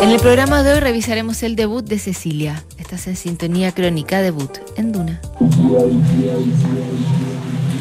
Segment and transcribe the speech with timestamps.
[0.00, 2.62] En el programa de hoy revisaremos el debut de Cecilia.
[2.78, 5.20] Estás en sintonía crónica debut en Duna.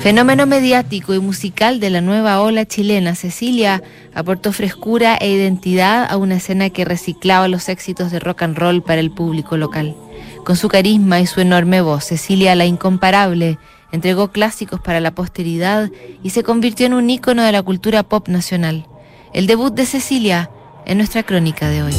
[0.01, 3.83] Fenómeno mediático y musical de la nueva ola chilena, Cecilia
[4.15, 8.81] aportó frescura e identidad a una escena que reciclaba los éxitos de rock and roll
[8.81, 9.95] para el público local.
[10.43, 13.59] Con su carisma y su enorme voz, Cecilia la incomparable
[13.91, 15.91] entregó clásicos para la posteridad
[16.23, 18.87] y se convirtió en un ícono de la cultura pop nacional.
[19.33, 20.49] El debut de Cecilia
[20.87, 21.93] en nuestra crónica de hoy.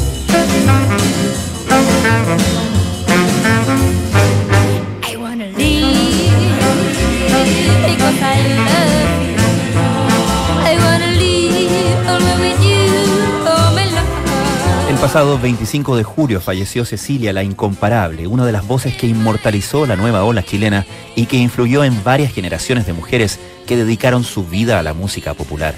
[14.89, 19.85] El pasado 25 de julio falleció Cecilia la Incomparable, una de las voces que inmortalizó
[19.85, 24.45] la nueva ola chilena y que influyó en varias generaciones de mujeres que dedicaron su
[24.45, 25.75] vida a la música popular.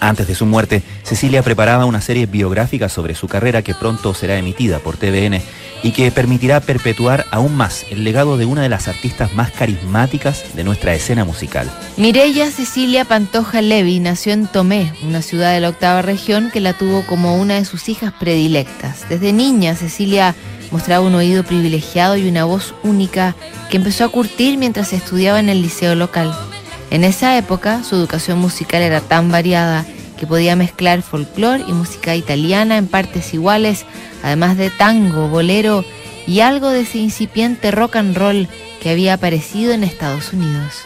[0.00, 4.38] Antes de su muerte, Cecilia preparaba una serie biográfica sobre su carrera que pronto será
[4.38, 5.42] emitida por TVN
[5.82, 10.54] y que permitirá perpetuar aún más el legado de una de las artistas más carismáticas
[10.54, 11.70] de nuestra escena musical.
[11.96, 16.72] Mirella Cecilia Pantoja Levi nació en Tomé, una ciudad de la octava región que la
[16.72, 19.08] tuvo como una de sus hijas predilectas.
[19.08, 20.34] Desde niña, Cecilia
[20.70, 23.34] mostraba un oído privilegiado y una voz única
[23.70, 26.34] que empezó a curtir mientras estudiaba en el liceo local.
[26.90, 29.86] En esa época, su educación musical era tan variada
[30.18, 33.86] que podía mezclar folclore y música italiana en partes iguales,
[34.22, 35.84] además de tango, bolero
[36.26, 38.48] y algo de ese incipiente rock and roll
[38.82, 40.84] que había aparecido en Estados Unidos.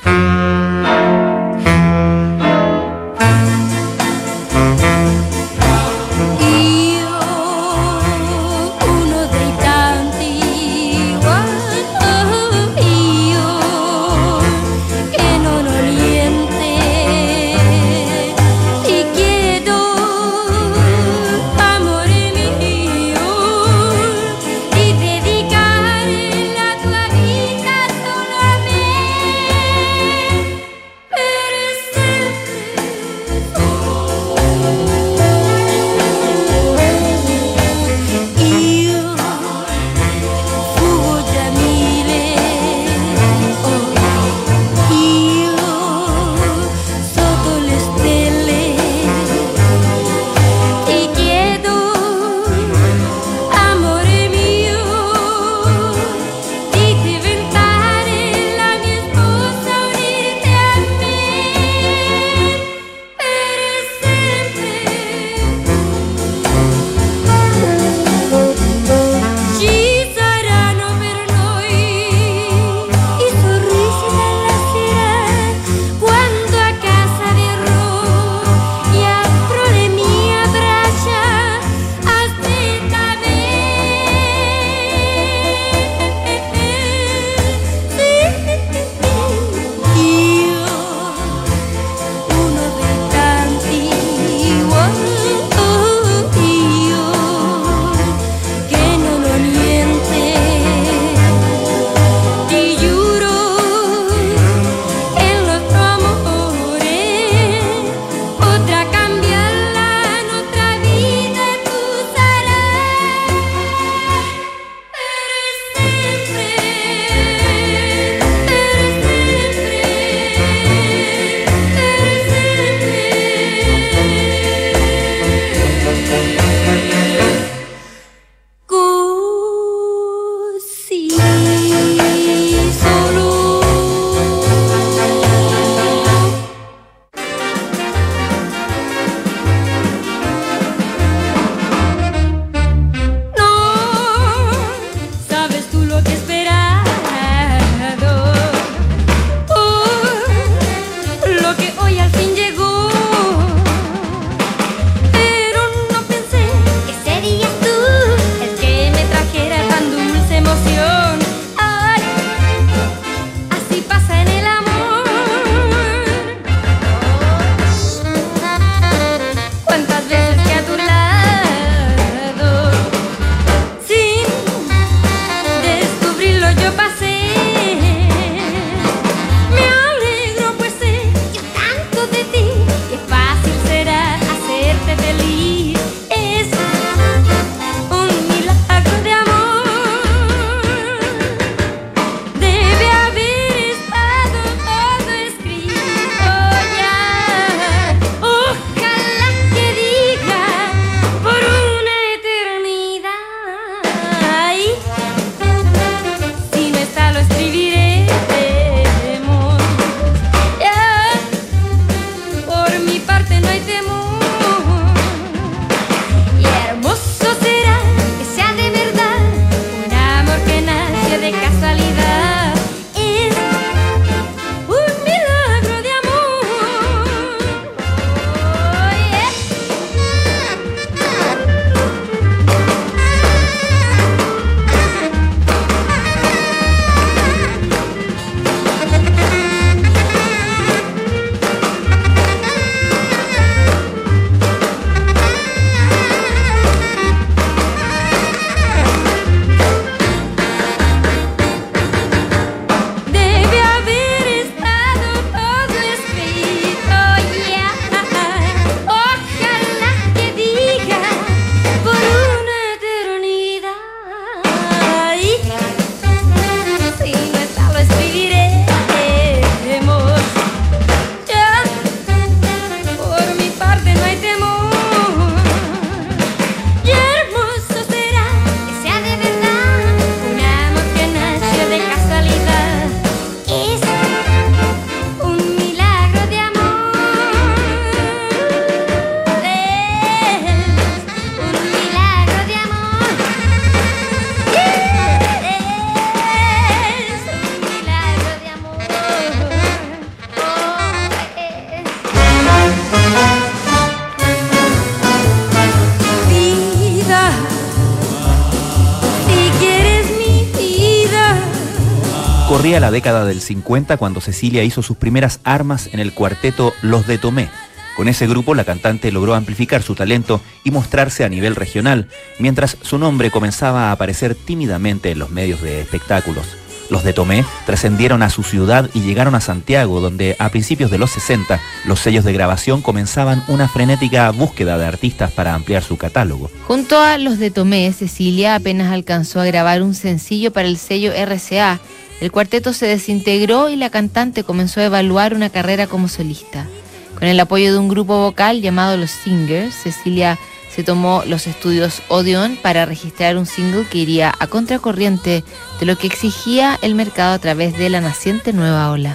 [312.65, 317.19] La década del 50 cuando Cecilia hizo sus primeras armas en el cuarteto Los de
[317.19, 317.51] Tomé.
[317.95, 322.79] Con ese grupo la cantante logró amplificar su talento y mostrarse a nivel regional, mientras
[322.81, 326.47] su nombre comenzaba a aparecer tímidamente en los medios de espectáculos.
[326.91, 330.99] Los de Tomé trascendieron a su ciudad y llegaron a Santiago, donde a principios de
[330.99, 335.99] los 60 los sellos de grabación comenzaban una frenética búsqueda de artistas para ampliar su
[335.99, 336.51] catálogo.
[336.67, 341.13] Junto a los de Tomé, Cecilia apenas alcanzó a grabar un sencillo para el sello
[341.13, 341.79] RCA.
[342.21, 346.67] El cuarteto se desintegró y la cantante comenzó a evaluar una carrera como solista.
[347.15, 350.39] Con el apoyo de un grupo vocal llamado Los Singers, Cecilia
[350.75, 355.45] se tomó los estudios Odeon para registrar un single que iría a contracorriente
[355.79, 359.15] de lo que exigía el mercado a través de la naciente nueva ola.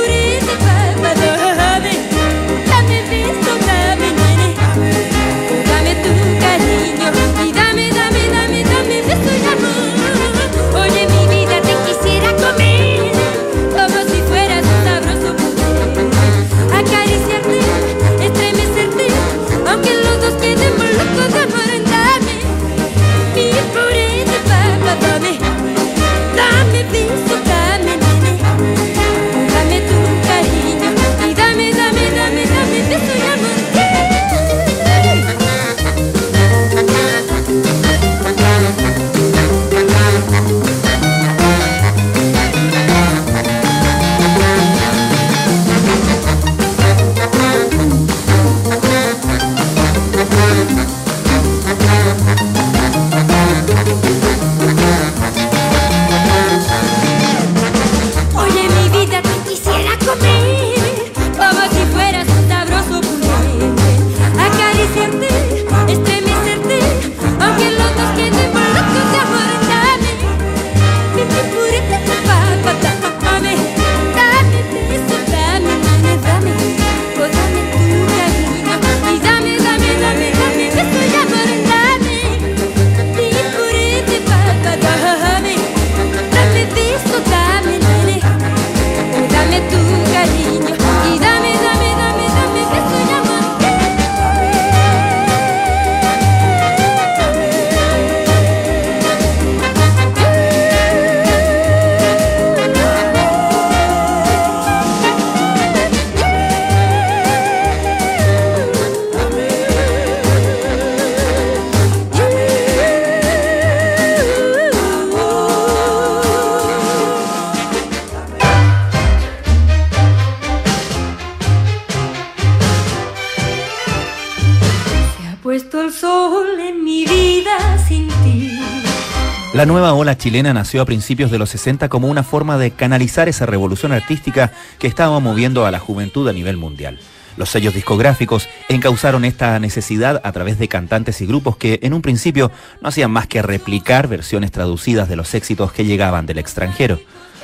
[129.60, 133.28] La nueva ola chilena nació a principios de los 60 como una forma de canalizar
[133.28, 136.98] esa revolución artística que estaba moviendo a la juventud a nivel mundial.
[137.36, 142.02] Los sellos discográficos encauzaron esta necesidad a través de cantantes y grupos que en un
[142.02, 146.98] principio no hacían más que replicar versiones traducidas de los éxitos que llegaban del extranjero.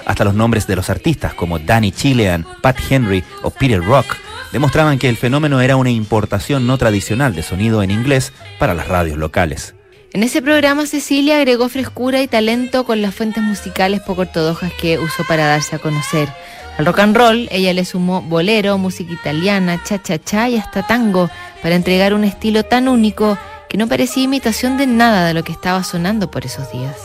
[0.06, 4.16] Hasta los nombres de los artistas como Danny Chilean, Pat Henry o Peter Rock
[4.54, 8.88] demostraban que el fenómeno era una importación no tradicional de sonido en inglés para las
[8.88, 9.75] radios locales.
[10.16, 14.98] En ese programa Cecilia agregó frescura y talento con las fuentes musicales poco ortodoxas que
[14.98, 16.30] usó para darse a conocer.
[16.78, 21.30] Al rock and roll ella le sumó bolero, música italiana, cha-cha-cha y hasta tango
[21.62, 25.52] para entregar un estilo tan único que no parecía imitación de nada de lo que
[25.52, 26.96] estaba sonando por esos días.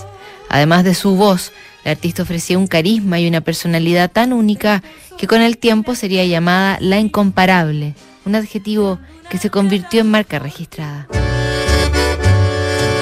[0.49, 1.50] Además de su voz,
[1.85, 4.85] la artista ofrecía un carisma y una personalidad tan única
[5.19, 10.38] que con el tiempo sería llamada la incomparable, un adjetivo que se convirtió en marca
[10.38, 11.09] registrada.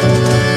[0.08, 0.47] La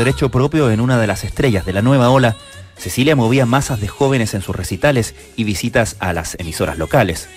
[0.00, 2.34] derecho propio en una de las estrellas de la nueva ola,
[2.78, 7.28] Cecilia movía masas de jóvenes en sus recitales y visitas a las emisoras locales.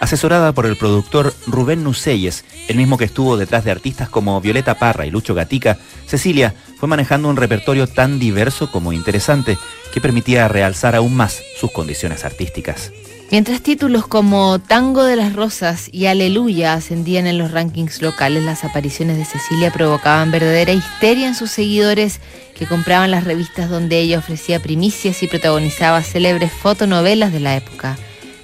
[0.00, 4.78] Asesorada por el productor Rubén Nuceyes, el mismo que estuvo detrás de artistas como Violeta
[4.78, 9.56] Parra y Lucho Gatica, Cecilia fue manejando un repertorio tan diverso como interesante
[9.90, 12.92] que permitía realzar aún más sus condiciones artísticas.
[13.30, 18.64] Mientras títulos como Tango de las Rosas y Aleluya ascendían en los rankings locales, las
[18.64, 22.18] apariciones de Cecilia provocaban verdadera histeria en sus seguidores
[22.56, 27.96] que compraban las revistas donde ella ofrecía primicias y protagonizaba célebres fotonovelas de la época.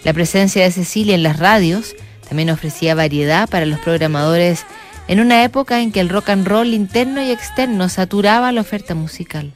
[0.04, 1.96] La presencia de Cecilia en las radios
[2.28, 4.66] también ofrecía variedad para los programadores
[5.08, 8.94] en una época en que el rock and roll interno y externo saturaba la oferta
[8.94, 9.52] musical.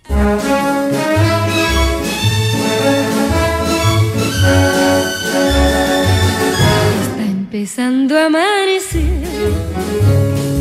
[7.53, 9.03] Empezando a amanecer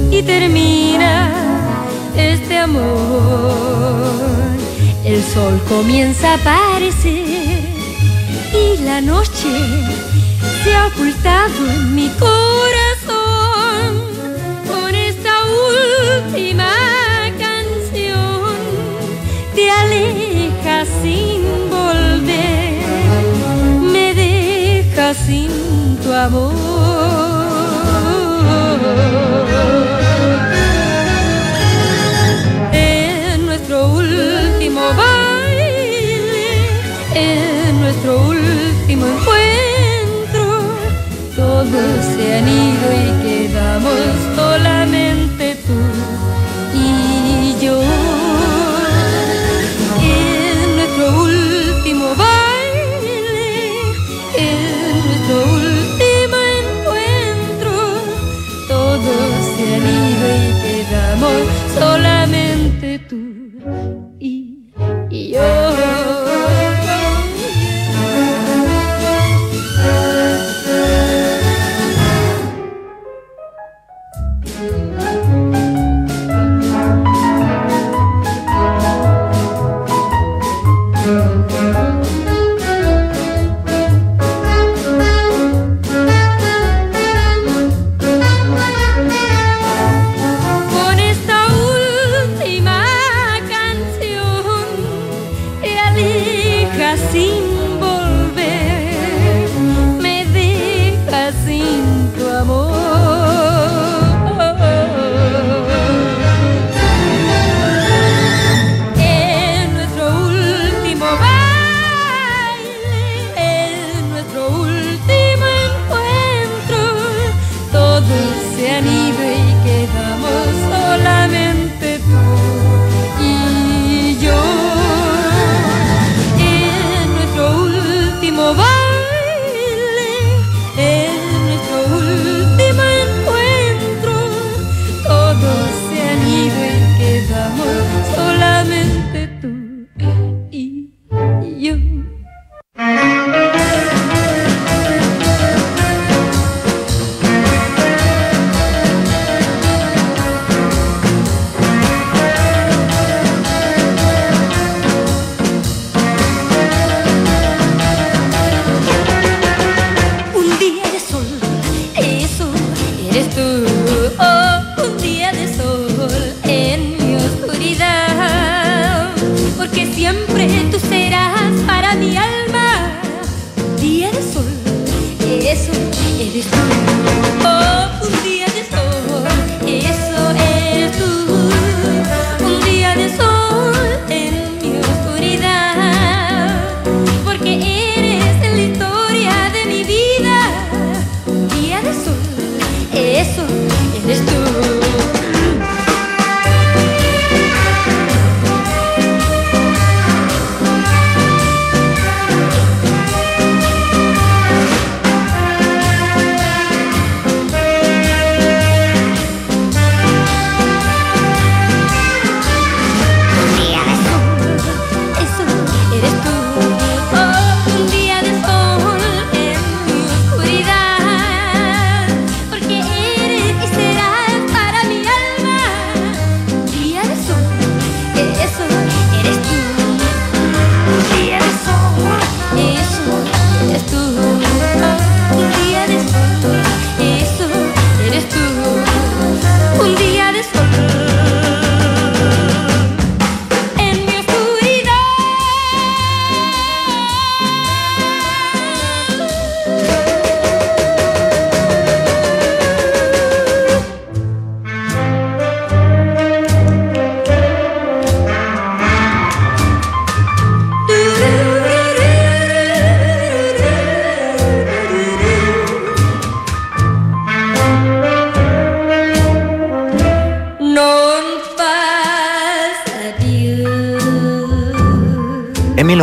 [0.10, 1.32] y termina
[2.18, 4.02] este amor.
[5.06, 7.60] El sol comienza a aparecer
[8.64, 9.54] y la noche
[10.64, 13.94] se ha ocultado en mi corazón
[14.68, 15.32] con esta
[16.26, 16.72] última
[17.38, 18.56] canción.
[19.54, 22.82] Te alejas sin volver,
[23.80, 25.79] me dejas sin
[26.14, 26.54] amor.
[32.72, 36.48] En nuestro último baile,
[37.16, 40.44] en nuestro último encuentro,
[41.36, 43.94] todos se han ido y quedamos
[44.36, 45.19] solamente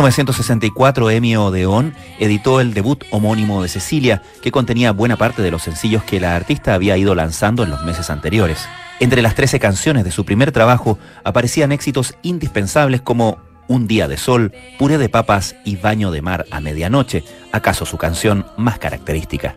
[0.07, 5.63] 1964, Emmy Odeón editó el debut homónimo de Cecilia, que contenía buena parte de los
[5.63, 8.69] sencillos que la artista había ido lanzando en los meses anteriores.
[9.01, 14.15] Entre las 13 canciones de su primer trabajo aparecían éxitos indispensables como Un día de
[14.15, 19.55] sol, Puré de papas y Baño de mar a medianoche, acaso su canción más característica.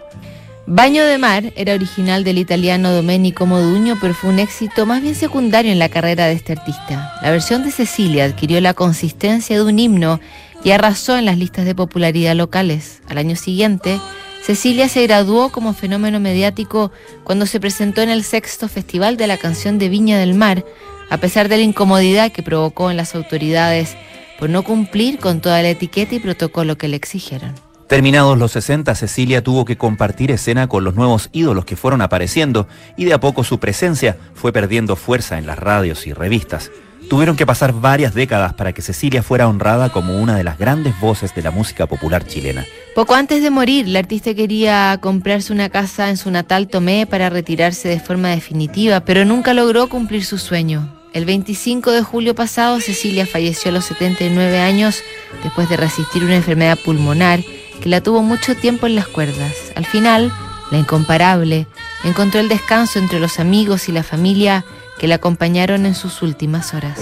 [0.72, 5.16] Baño de Mar era original del italiano Domenico Modugno, pero fue un éxito más bien
[5.16, 7.12] secundario en la carrera de este artista.
[7.22, 10.20] La versión de Cecilia adquirió la consistencia de un himno
[10.62, 13.02] y arrasó en las listas de popularidad locales.
[13.08, 13.98] Al año siguiente,
[14.44, 16.92] Cecilia se graduó como fenómeno mediático
[17.24, 20.64] cuando se presentó en el sexto Festival de la Canción de Viña del Mar,
[21.10, 23.96] a pesar de la incomodidad que provocó en las autoridades
[24.38, 27.69] por no cumplir con toda la etiqueta y protocolo que le exigieron.
[27.90, 32.68] Terminados los 60, Cecilia tuvo que compartir escena con los nuevos ídolos que fueron apareciendo
[32.96, 36.70] y de a poco su presencia fue perdiendo fuerza en las radios y revistas.
[37.08, 41.00] Tuvieron que pasar varias décadas para que Cecilia fuera honrada como una de las grandes
[41.00, 42.64] voces de la música popular chilena.
[42.94, 47.28] Poco antes de morir, la artista quería comprarse una casa en su natal Tomé para
[47.28, 50.96] retirarse de forma definitiva, pero nunca logró cumplir su sueño.
[51.12, 55.02] El 25 de julio pasado, Cecilia falleció a los 79 años
[55.42, 57.40] después de resistir una enfermedad pulmonar
[57.80, 59.54] que la tuvo mucho tiempo en las cuerdas.
[59.74, 60.32] Al final,
[60.70, 61.66] la incomparable
[62.04, 64.64] encontró el descanso entre los amigos y la familia
[64.98, 67.00] que la acompañaron en sus últimas horas.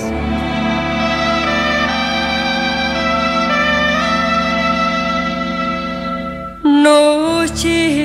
[6.64, 7.99] Noche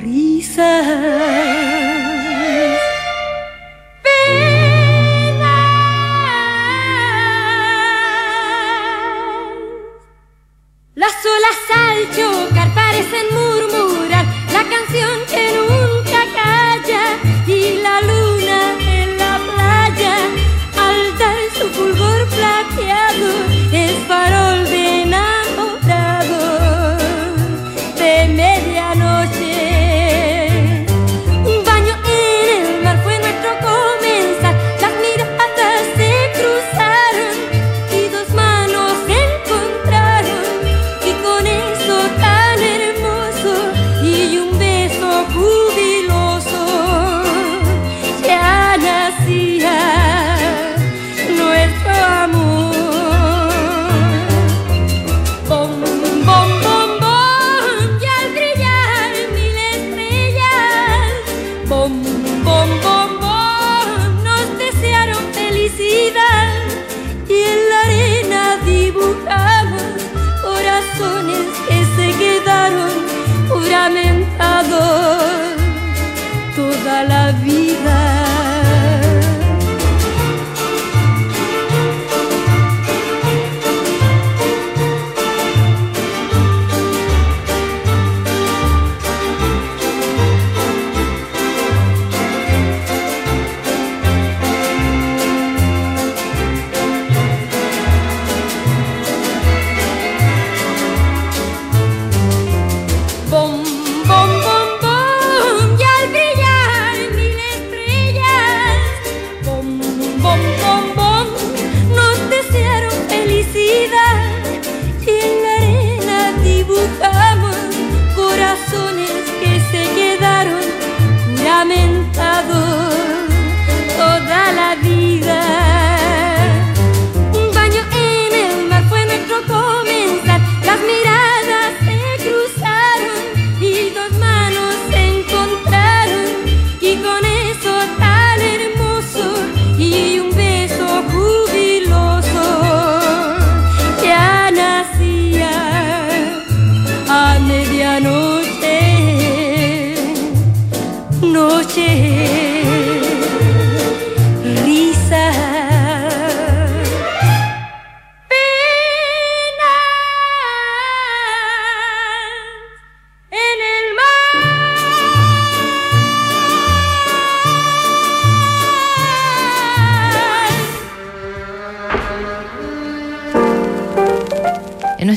[0.00, 1.21] risas
[11.74, 13.51] al chocar parecen murmurar